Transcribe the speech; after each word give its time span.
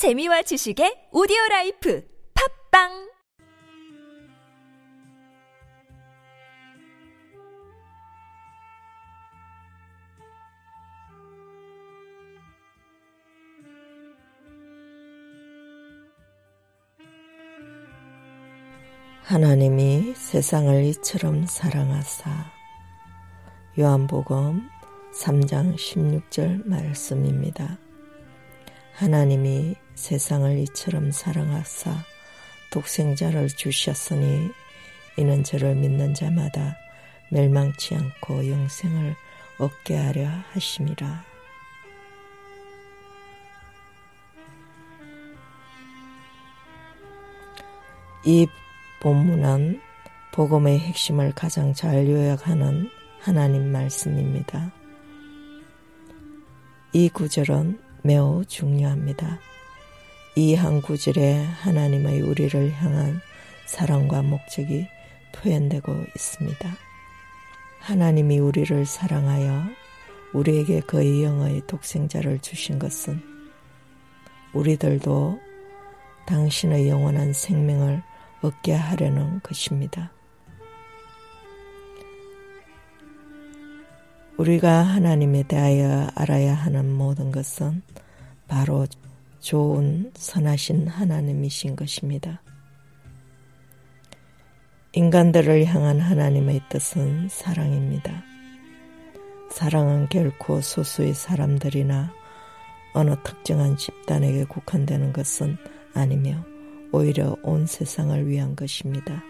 재미와 0.00 0.40
지식의 0.40 1.12
오디오 1.12 1.36
라이프 1.50 2.02
팝빵 2.70 3.10
하나님이 19.24 20.14
세상을 20.16 20.82
이처럼 20.82 21.44
사랑하사 21.44 22.30
요한복음 23.78 24.66
3장 25.12 25.74
16절 25.76 26.66
말씀입니다. 26.66 27.89
하나님이 29.00 29.76
세상을 29.94 30.58
이처럼 30.58 31.10
사랑하사 31.10 32.04
독생자를 32.70 33.48
주셨으니 33.48 34.50
이는 35.16 35.42
저를 35.42 35.74
믿는 35.74 36.12
자마다 36.12 36.76
멸망치 37.30 37.94
않고 37.94 38.50
영생을 38.50 39.16
얻게 39.56 39.96
하려 39.96 40.28
하심이라. 40.52 41.24
이 48.26 48.46
본문은 49.00 49.80
복음의 50.32 50.78
핵심을 50.78 51.32
가장 51.34 51.72
잘 51.72 52.06
요약하는 52.06 52.90
하나님 53.18 53.72
말씀입니다. 53.72 54.70
이 56.92 57.08
구절은 57.08 57.89
매우 58.02 58.44
중요합니다. 58.44 59.38
이 60.36 60.54
한 60.54 60.80
구절에 60.80 61.44
하나님의 61.44 62.22
우리를 62.22 62.72
향한 62.72 63.20
사랑과 63.66 64.22
목적이 64.22 64.86
표현되고 65.34 65.92
있습니다. 66.16 66.76
하나님이 67.80 68.38
우리를 68.38 68.86
사랑하여 68.86 69.64
우리에게 70.32 70.80
그의 70.80 71.24
영의 71.24 71.62
독생자를 71.66 72.38
주신 72.40 72.78
것은 72.78 73.20
우리들도 74.52 75.40
당신의 76.26 76.88
영원한 76.88 77.32
생명을 77.32 78.02
얻게 78.42 78.72
하려는 78.72 79.40
것입니다. 79.42 80.12
우리가 84.40 84.80
하나님에 84.80 85.42
대하여 85.42 86.08
알아야 86.14 86.54
하는 86.54 86.90
모든 86.90 87.30
것은 87.30 87.82
바로 88.48 88.86
좋은 89.38 90.10
선하신 90.14 90.88
하나님이신 90.88 91.76
것입니다. 91.76 92.40
인간들을 94.92 95.66
향한 95.66 96.00
하나님의 96.00 96.62
뜻은 96.70 97.28
사랑입니다. 97.28 98.24
사랑은 99.50 100.08
결코 100.08 100.62
소수의 100.62 101.12
사람들이나 101.12 102.10
어느 102.94 103.16
특정한 103.22 103.76
집단에게 103.76 104.44
국한되는 104.44 105.12
것은 105.12 105.58
아니며 105.92 106.42
오히려 106.92 107.36
온 107.42 107.66
세상을 107.66 108.26
위한 108.26 108.56
것입니다. 108.56 109.22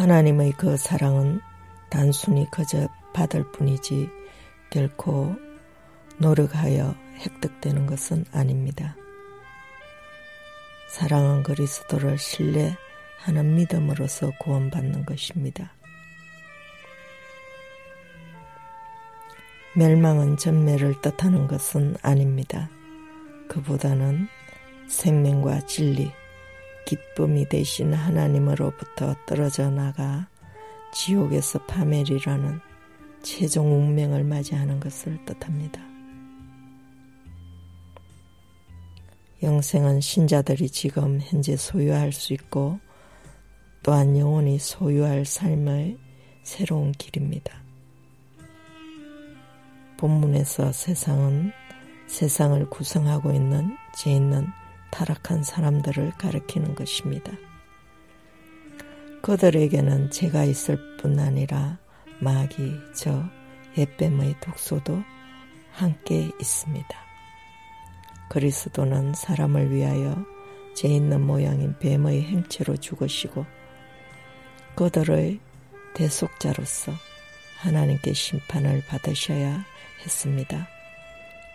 하나님의 0.00 0.52
그 0.52 0.78
사랑은 0.78 1.42
단순히 1.90 2.50
그저 2.50 2.88
받을 3.12 3.44
뿐이지 3.52 4.08
결코 4.70 5.36
노력하여 6.16 6.94
획득되는 7.18 7.84
것은 7.84 8.24
아닙니다. 8.32 8.96
사랑은 10.88 11.42
그리스도를 11.42 12.16
신뢰하는 12.16 13.56
믿음으로서 13.56 14.32
구원받는 14.40 15.04
것입니다. 15.04 15.70
멸망은 19.76 20.38
전멸을 20.38 21.02
뜻하는 21.02 21.46
것은 21.46 21.96
아닙니다. 22.00 22.70
그보다는 23.50 24.28
생명과 24.88 25.66
진리, 25.66 26.10
기쁨이 26.90 27.48
되신 27.48 27.94
하나님으로부터 27.94 29.14
떨어져 29.24 29.70
나가 29.70 30.26
지옥에서 30.92 31.64
파멸이라는 31.66 32.58
최종 33.22 33.72
운명을 33.72 34.24
맞이하는 34.24 34.80
것을 34.80 35.24
뜻합니다. 35.24 35.80
영생은 39.40 40.00
신자들이 40.00 40.68
지금 40.68 41.20
현재 41.22 41.54
소유할 41.54 42.10
수 42.10 42.32
있고 42.32 42.80
또한 43.84 44.18
영원히 44.18 44.58
소유할 44.58 45.24
삶의 45.24 45.96
새로운 46.42 46.90
길입니다. 46.90 47.62
본문에서 49.96 50.72
세상은 50.72 51.52
세상을 52.08 52.68
구성하고 52.68 53.30
있는 53.30 53.76
죄 53.96 54.10
있는 54.10 54.48
타락한 54.90 55.42
사람들을 55.42 56.12
가리키는 56.18 56.74
것입니다. 56.74 57.32
그들에게는 59.22 60.10
죄가 60.10 60.44
있을 60.44 60.96
뿐 60.96 61.18
아니라 61.18 61.78
마귀, 62.20 62.78
저, 62.94 63.24
예뱀의 63.76 64.36
독소도 64.40 65.02
함께 65.72 66.30
있습니다. 66.40 66.88
그리스도는 68.28 69.14
사람을 69.14 69.70
위하여 69.70 70.24
죄 70.74 70.88
있는 70.88 71.20
모양인 71.20 71.76
뱀의 71.78 72.22
행체로 72.22 72.76
죽으시고 72.76 73.44
그들의 74.76 75.40
대속자로서 75.94 76.92
하나님께 77.58 78.12
심판을 78.12 78.82
받으셔야 78.86 79.64
했습니다. 80.04 80.68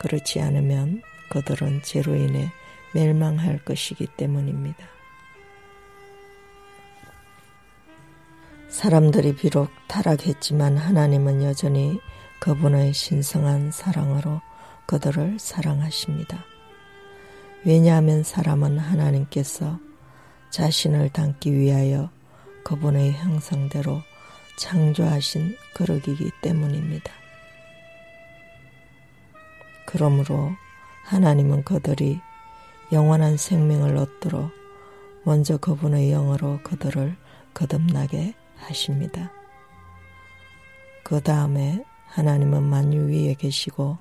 그렇지 0.00 0.40
않으면 0.40 1.02
그들은 1.30 1.82
죄로 1.82 2.14
인해 2.14 2.50
멸망할 2.94 3.64
것이기 3.64 4.06
때문입니다. 4.16 4.86
사람들이 8.68 9.36
비록 9.36 9.70
타락했지만 9.86 10.76
하나님은 10.76 11.42
여전히 11.42 12.00
그분의 12.40 12.92
신성한 12.92 13.70
사랑으로 13.70 14.40
그들을 14.86 15.38
사랑하십니다. 15.38 16.44
왜냐하면 17.64 18.22
사람은 18.22 18.78
하나님께서 18.78 19.78
자신을 20.50 21.10
담기 21.10 21.52
위하여 21.52 22.10
그분의 22.64 23.12
형상대로 23.12 24.02
창조하신 24.56 25.56
그릇이기 25.74 26.30
때문입니다. 26.42 27.12
그러므로 29.86 30.52
하나님은 31.04 31.64
그들이 31.64 32.20
영원한 32.94 33.36
생명을 33.36 33.96
얻도록 33.96 34.52
먼저 35.24 35.56
그분의 35.56 36.10
영으로 36.10 36.60
그들을 36.62 37.16
거듭나게 37.52 38.34
하십니다. 38.54 39.32
그 41.02 41.20
다음에 41.20 41.84
하나님은 42.06 42.62
만유 42.62 43.08
위에 43.08 43.34
계시고 43.34 43.98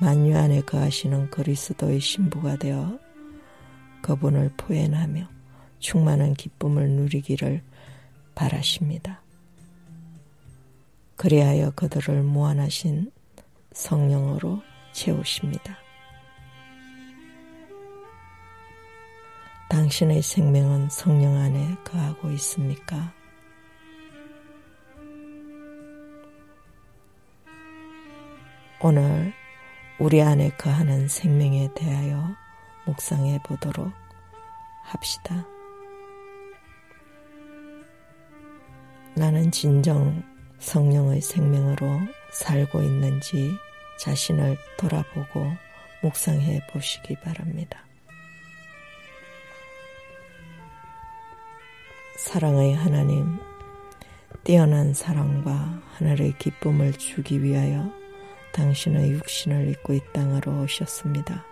만유 0.00 0.36
안에 0.36 0.62
거하시는 0.62 1.30
그리스도의 1.30 2.00
신부가 2.00 2.56
되어 2.56 2.98
그분을 4.02 4.50
포현하며 4.56 5.28
충만한 5.78 6.34
기쁨을 6.34 6.90
누리기를 6.90 7.62
바라십니다. 8.34 9.22
그리하여 11.14 11.70
그들을 11.76 12.24
무한하신 12.24 13.12
성령으로 13.72 14.62
채우십니다. 14.92 15.85
당신의 19.86 20.20
생명은 20.20 20.88
성령 20.90 21.36
안에 21.36 21.76
거하고 21.84 22.32
있습니까? 22.32 23.12
오늘 28.80 29.32
우리 30.00 30.20
안에 30.20 30.50
거하는 30.58 31.06
생명에 31.06 31.68
대하여 31.76 32.34
묵상해 32.86 33.38
보도록 33.44 33.92
합시다. 34.82 35.46
나는 39.14 39.52
진정 39.52 40.20
성령의 40.58 41.20
생명으로 41.20 41.86
살고 42.32 42.82
있는지 42.82 43.52
자신을 44.00 44.56
돌아보고 44.78 45.46
묵상해 46.02 46.66
보시기 46.72 47.14
바랍니다. 47.20 47.85
사랑의 52.26 52.74
하나님, 52.74 53.38
뛰어난 54.42 54.92
사랑과 54.92 55.80
하늘의 55.92 56.36
기쁨을 56.40 56.94
주기 56.94 57.40
위하여 57.40 57.88
당신의 58.52 59.12
육신을 59.12 59.68
입고 59.68 59.92
이 59.94 60.00
땅으로 60.12 60.62
오셨습니다. 60.62 61.44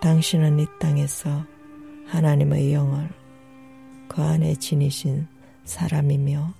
당신은 0.00 0.58
이 0.58 0.66
땅에서 0.80 1.44
하나님의 2.06 2.72
영을 2.72 3.10
그 4.08 4.22
안에 4.22 4.54
지니신 4.54 5.28
사람이며 5.64 6.54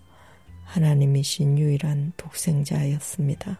하나님이신 0.64 1.58
유일한 1.58 2.12
독생자였습니다. 2.18 3.58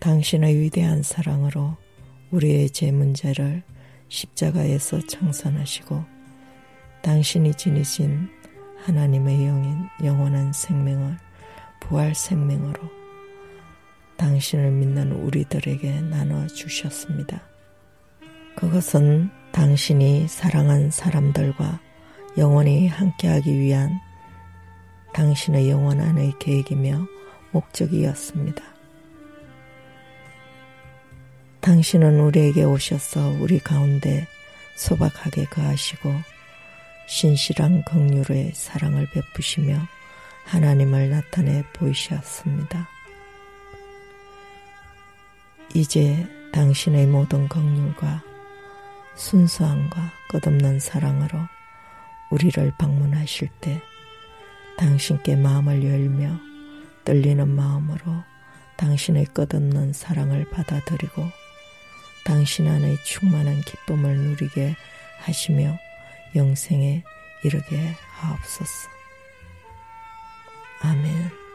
당신의 0.00 0.60
위대한 0.60 1.02
사랑으로 1.02 1.76
우리의 2.30 2.70
죄 2.70 2.90
문제를 2.90 3.62
십자가에서 4.08 5.00
청산하시고 5.06 6.04
당신이 7.02 7.54
지니신 7.54 8.28
하나님의 8.84 9.46
영인 9.46 9.88
영원한 10.02 10.52
생명을 10.52 11.16
부활 11.80 12.14
생명으로 12.14 12.80
당신을 14.16 14.70
믿는 14.70 15.12
우리들에게 15.12 16.00
나눠 16.02 16.46
주셨습니다. 16.46 17.42
그것은 18.56 19.30
당신이 19.52 20.28
사랑한 20.28 20.90
사람들과 20.90 21.80
영원히 22.38 22.88
함께하기 22.88 23.58
위한 23.58 24.00
당신의 25.12 25.70
영원한의 25.70 26.34
계획이며 26.38 27.06
목적이었습니다. 27.52 28.75
당신은 31.66 32.20
우리에게 32.20 32.62
오셔서 32.62 33.30
우리 33.40 33.58
가운데 33.58 34.28
소박하게 34.76 35.46
거하시고 35.46 36.14
신실한 37.08 37.82
긍휼의 37.82 38.52
사랑을 38.54 39.10
베푸시며 39.10 39.76
하나님을 40.44 41.10
나타내 41.10 41.64
보이셨습니다. 41.72 42.88
이제 45.74 46.24
당신의 46.52 47.08
모든 47.08 47.48
긍휼과 47.48 48.22
순수함과 49.16 50.12
끝없는 50.28 50.78
사랑으로 50.78 51.36
우리를 52.30 52.74
방문하실 52.78 53.48
때 53.60 53.82
당신께 54.78 55.34
마음을 55.34 55.82
열며 55.82 56.38
떨리는 57.04 57.48
마음으로 57.48 58.22
당신의 58.76 59.24
끝없는 59.34 59.94
사랑을 59.94 60.48
받아들이고 60.50 61.45
당신 62.26 62.66
안에 62.66 62.96
충만한 63.04 63.60
기쁨을 63.60 64.16
누리게 64.16 64.74
하시며 65.20 65.78
영생에 66.34 67.04
이르게 67.44 67.94
하옵소서. 68.18 68.88
아멘. 70.82 71.45